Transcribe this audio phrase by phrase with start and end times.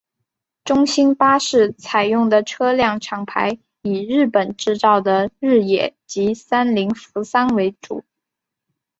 [0.63, 8.03] 中兴巴士采用的车辆厂牌以日本制造的日野及三菱扶桑为主。